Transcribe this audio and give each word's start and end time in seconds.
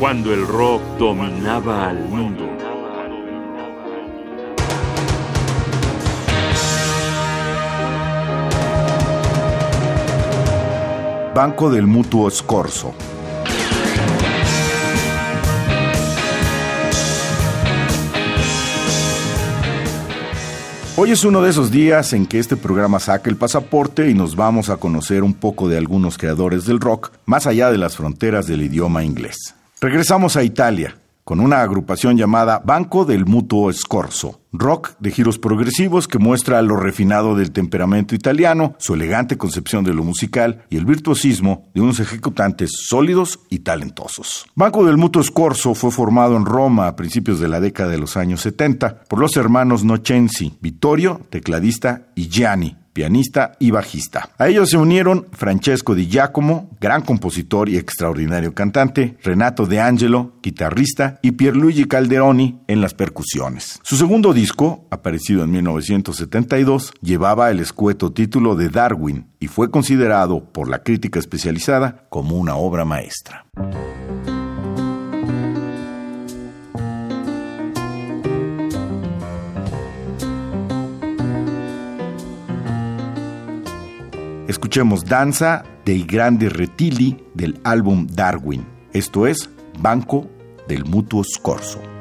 cuando 0.00 0.32
el 0.32 0.46
rock 0.46 0.80
dominaba 0.98 1.90
al 1.90 2.08
mundo. 2.08 2.48
Banco 11.34 11.70
del 11.70 11.86
Mutuo 11.86 12.30
Scorso. 12.30 12.94
Hoy 20.96 21.10
es 21.10 21.24
uno 21.24 21.42
de 21.42 21.50
esos 21.50 21.70
días 21.70 22.14
en 22.14 22.26
que 22.26 22.38
este 22.38 22.56
programa 22.56 23.00
saca 23.00 23.28
el 23.28 23.36
pasaporte 23.36 24.08
y 24.08 24.14
nos 24.14 24.34
vamos 24.34 24.70
a 24.70 24.78
conocer 24.78 25.22
un 25.22 25.34
poco 25.34 25.68
de 25.68 25.76
algunos 25.76 26.16
creadores 26.16 26.64
del 26.64 26.80
rock 26.80 27.12
más 27.26 27.46
allá 27.46 27.70
de 27.70 27.76
las 27.76 27.98
fronteras 27.98 28.46
del 28.46 28.62
idioma 28.62 29.04
inglés. 29.04 29.59
Regresamos 29.82 30.36
a 30.36 30.42
Italia 30.42 30.94
con 31.24 31.40
una 31.40 31.62
agrupación 31.62 32.18
llamada 32.18 32.60
Banco 32.62 33.06
del 33.06 33.24
Mutuo 33.24 33.72
Scorso, 33.72 34.40
rock 34.52 34.90
de 34.98 35.10
giros 35.10 35.38
progresivos 35.38 36.06
que 36.06 36.18
muestra 36.18 36.60
lo 36.60 36.76
refinado 36.76 37.34
del 37.34 37.50
temperamento 37.50 38.14
italiano, 38.14 38.74
su 38.78 38.92
elegante 38.92 39.38
concepción 39.38 39.82
de 39.82 39.94
lo 39.94 40.04
musical 40.04 40.66
y 40.68 40.76
el 40.76 40.84
virtuosismo 40.84 41.70
de 41.72 41.80
unos 41.80 41.98
ejecutantes 41.98 42.72
sólidos 42.74 43.40
y 43.48 43.60
talentosos. 43.60 44.44
Banco 44.54 44.84
del 44.84 44.98
Mutuo 44.98 45.22
Scorso 45.22 45.74
fue 45.74 45.90
formado 45.90 46.36
en 46.36 46.44
Roma 46.44 46.86
a 46.86 46.96
principios 46.96 47.40
de 47.40 47.48
la 47.48 47.60
década 47.60 47.88
de 47.90 47.98
los 47.98 48.18
años 48.18 48.42
70 48.42 49.04
por 49.04 49.18
los 49.18 49.34
hermanos 49.36 49.82
Nocenzi, 49.82 50.58
Vittorio, 50.60 51.22
tecladista, 51.30 52.08
y 52.14 52.28
Gianni, 52.28 52.76
pianista 52.92 53.52
y 53.58 53.70
bajista. 53.70 54.30
A 54.38 54.48
ellos 54.48 54.70
se 54.70 54.76
unieron 54.76 55.26
Francesco 55.32 55.94
Di 55.94 56.06
Giacomo, 56.06 56.70
gran 56.80 57.02
compositor 57.02 57.68
y 57.68 57.76
extraordinario 57.76 58.54
cantante, 58.54 59.16
Renato 59.22 59.66
De 59.66 59.80
Angelo, 59.80 60.34
guitarrista, 60.42 61.18
y 61.22 61.32
Pierluigi 61.32 61.84
Calderoni 61.84 62.60
en 62.66 62.80
las 62.80 62.94
percusiones. 62.94 63.80
Su 63.82 63.96
segundo 63.96 64.32
disco, 64.32 64.86
aparecido 64.90 65.44
en 65.44 65.50
1972, 65.52 66.92
llevaba 67.00 67.50
el 67.50 67.60
escueto 67.60 68.12
título 68.12 68.56
de 68.56 68.68
Darwin 68.68 69.26
y 69.38 69.46
fue 69.46 69.70
considerado 69.70 70.44
por 70.52 70.68
la 70.68 70.82
crítica 70.82 71.18
especializada 71.18 72.06
como 72.08 72.36
una 72.36 72.56
obra 72.56 72.84
maestra. 72.84 73.46
Escuchemos 84.50 85.04
Danza 85.04 85.62
dei 85.84 86.02
Grandi 86.02 86.48
Retili 86.48 87.16
del 87.34 87.60
álbum 87.62 88.08
Darwin. 88.08 88.66
Esto 88.92 89.28
es 89.28 89.48
Banco 89.78 90.28
del 90.66 90.84
Mutuo 90.86 91.22
Scorso. 91.22 91.99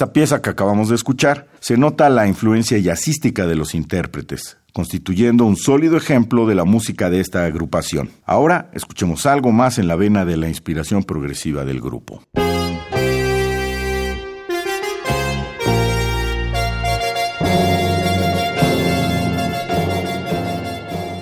Esta 0.00 0.14
pieza 0.14 0.40
que 0.40 0.48
acabamos 0.48 0.88
de 0.88 0.94
escuchar, 0.94 1.46
se 1.60 1.76
nota 1.76 2.08
la 2.08 2.26
influencia 2.26 2.78
jazzística 2.78 3.46
de 3.46 3.54
los 3.54 3.74
intérpretes. 3.74 4.56
constituyendo 4.72 5.44
un 5.44 5.56
sólido 5.56 5.96
ejemplo 5.96 6.46
de 6.46 6.54
la 6.54 6.64
música 6.64 7.10
de 7.10 7.18
esta 7.20 7.44
agrupación. 7.44 8.08
Ahora 8.24 8.70
escuchemos 8.72 9.26
algo 9.26 9.50
más 9.50 9.78
en 9.78 9.88
la 9.88 9.96
vena 9.96 10.24
de 10.24 10.36
la 10.36 10.48
inspiración 10.48 11.02
progresiva 11.02 11.64
del 11.64 11.80
grupo. 11.80 12.22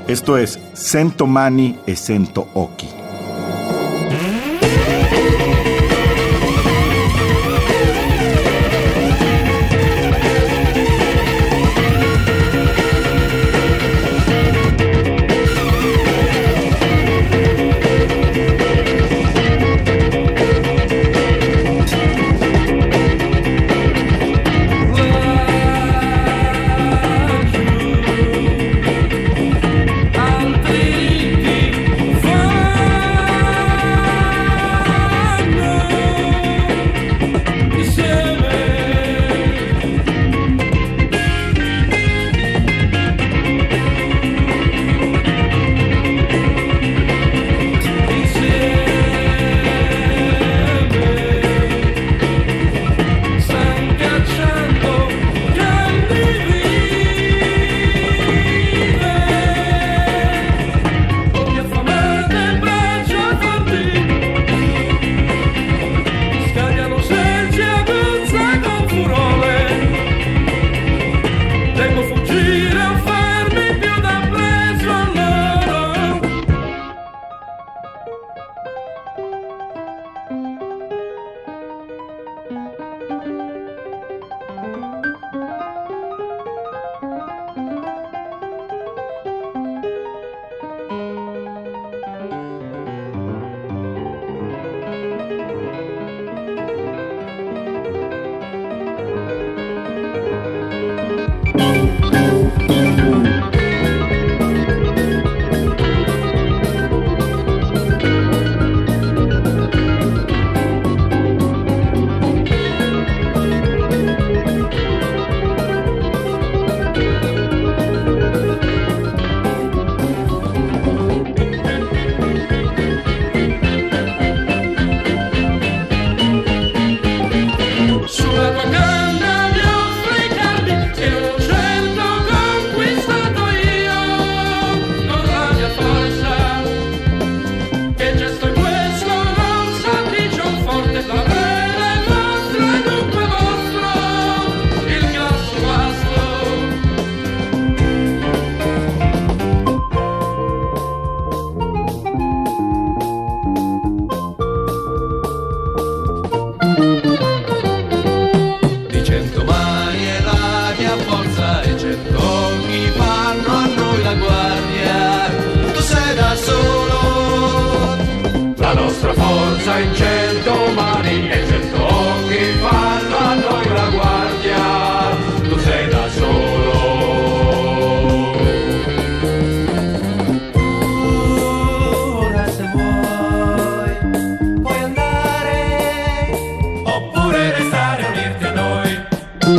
Esto 0.07 0.37
es 0.37 0.61
Sento 0.75 1.27
Mani 1.27 1.79
e 1.87 1.97
Sento 1.97 2.49
Oki. 2.55 2.98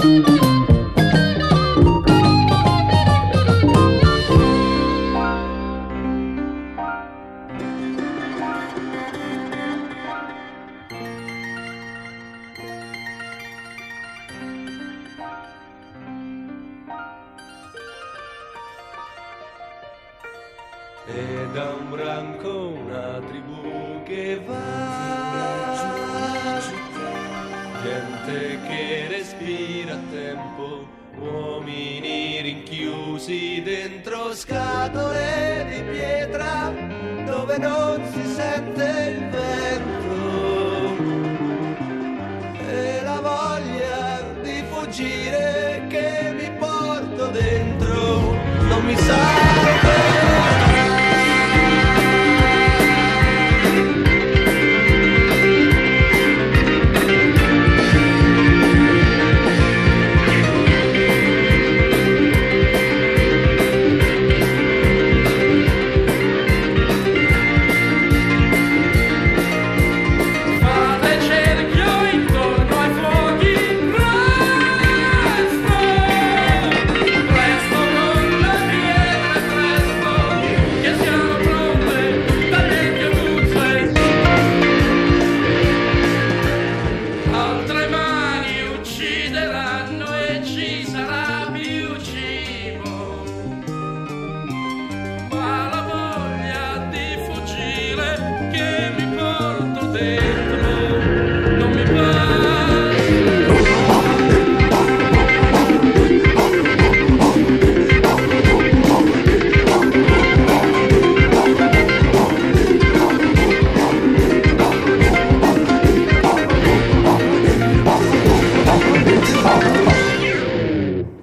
E 0.02 0.39
Gente 27.90 28.60
che 28.68 29.08
respira 29.10 29.94
a 29.94 30.00
tempo 30.12 30.88
Uomini 31.18 32.40
rinchiusi 32.40 33.64
dentro 33.64 34.36
scatole 34.36 35.66
di 35.72 35.82
pietra 35.90 36.72
Dove 37.26 37.58
non 37.58 38.00
si 38.12 38.26
sente 38.28 39.16
il 39.18 39.30
vento. 39.30 40.14
E 42.70 43.02
la 43.02 43.20
voglia 43.22 44.22
di 44.44 44.64
fuggire 44.70 45.86
che 45.90 46.36
mi 46.38 46.52
porto 46.60 47.26
dentro 47.30 48.36
Non 48.68 48.86
mi 48.86 48.96
sa 48.98 49.49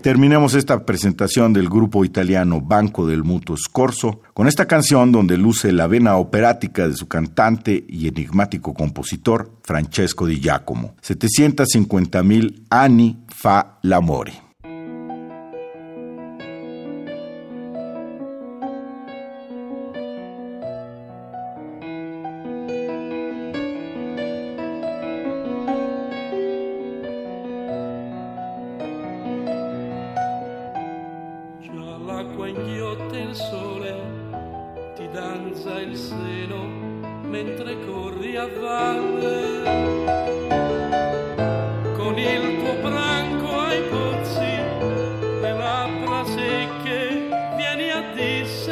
Terminemos 0.07 0.55
esta 0.55 0.87
presentación 0.87 1.53
del 1.53 1.69
grupo 1.69 2.05
italiano 2.05 2.61
Banco 2.61 3.09
del 3.09 3.25
Mutuo 3.25 3.57
Scorso 3.57 4.21
con 4.35 4.47
esta 4.47 4.67
canción 4.67 5.11
donde 5.11 5.37
luce 5.37 5.73
la 5.73 5.89
vena 5.89 6.17
operática 6.17 6.87
de 6.87 6.95
su 6.95 7.09
cantante 7.09 7.85
y 7.89 8.07
enigmático 8.07 8.73
compositor 8.73 9.51
Francesco 9.65 10.25
Di 10.27 10.39
Giacomo. 10.39 10.95
750.000 11.03 12.67
anni 12.69 13.25
fa 13.27 13.79
l'amore. 13.83 14.46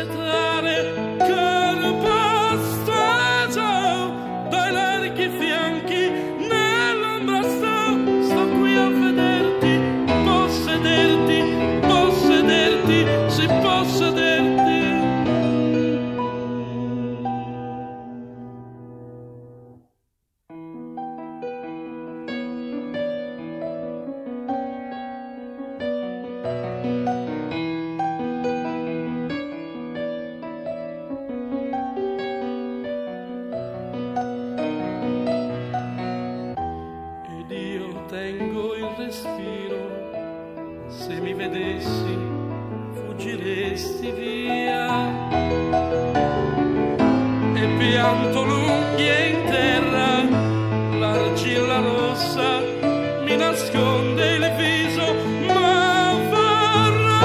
te 0.07 0.44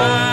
goodbye. 0.00 0.29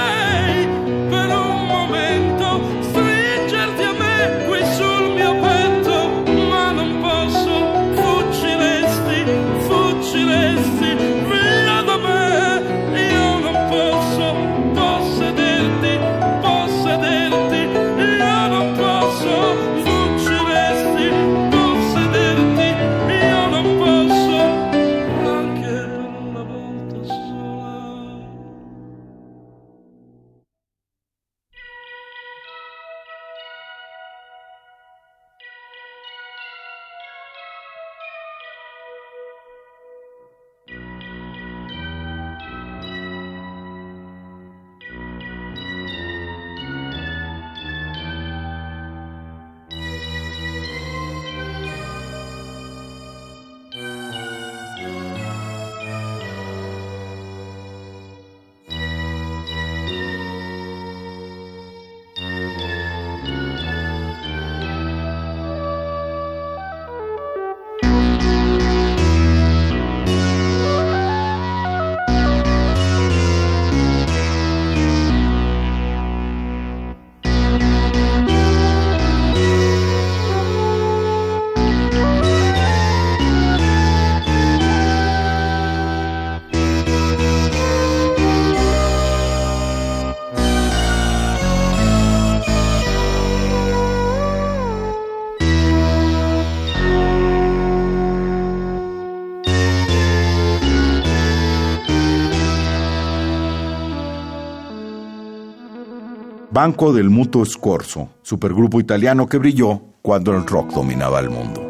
Banco 106.58 106.92
del 106.92 107.12
Mutuo 107.12 107.46
Scorso, 107.46 108.10
supergrupo 108.24 108.80
italiano 108.80 109.28
que 109.28 109.38
brilló 109.38 109.80
cuando 110.02 110.34
el 110.34 110.44
rock 110.44 110.74
dominaba 110.74 111.20
el 111.20 111.30
mundo. 111.30 111.62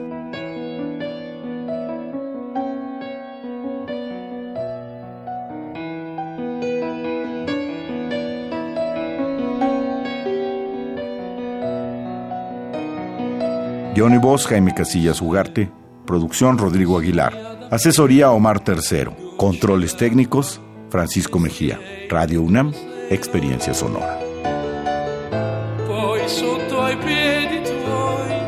Johnny 13.93 14.17
Voz, 14.19 14.47
Jaime 14.47 14.73
Casillas 14.73 15.21
Ugarte, 15.21 15.69
producción 16.05 16.57
Rodrigo 16.57 16.97
Aguilar, 16.97 17.33
asesoría 17.71 18.31
Omar 18.31 18.61
Tercero, 18.61 19.13
controles 19.35 19.97
técnicos 19.97 20.61
Francisco 20.89 21.39
Mejía, 21.39 21.77
Radio 22.09 22.41
UNAM, 22.41 22.71
experiencia 23.09 23.73
sonora. 23.73 24.26
tvoj, 26.87 26.95
biedy 27.05 27.59
twój. 27.67 28.46